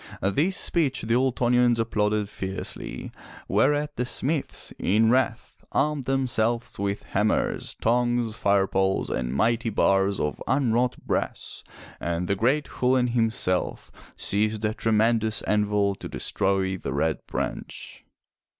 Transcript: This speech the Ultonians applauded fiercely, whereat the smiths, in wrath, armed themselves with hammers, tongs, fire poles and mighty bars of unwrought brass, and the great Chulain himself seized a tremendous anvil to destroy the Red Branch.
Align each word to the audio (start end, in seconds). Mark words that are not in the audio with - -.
This 0.23 0.57
speech 0.57 1.03
the 1.03 1.13
Ultonians 1.13 1.77
applauded 1.79 2.27
fiercely, 2.27 3.11
whereat 3.47 3.97
the 3.97 4.05
smiths, 4.07 4.73
in 4.79 5.11
wrath, 5.11 5.63
armed 5.73 6.05
themselves 6.05 6.79
with 6.79 7.03
hammers, 7.03 7.75
tongs, 7.79 8.33
fire 8.33 8.65
poles 8.65 9.11
and 9.11 9.31
mighty 9.31 9.69
bars 9.69 10.19
of 10.19 10.41
unwrought 10.47 10.97
brass, 11.05 11.63
and 11.99 12.27
the 12.27 12.33
great 12.35 12.65
Chulain 12.79 13.09
himself 13.09 13.91
seized 14.15 14.65
a 14.65 14.73
tremendous 14.73 15.43
anvil 15.43 15.93
to 15.93 16.09
destroy 16.09 16.77
the 16.77 16.93
Red 16.93 17.19
Branch. 17.27 18.03